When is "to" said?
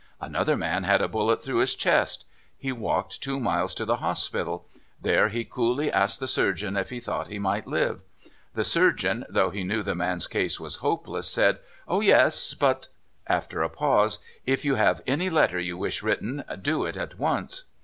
3.75-3.85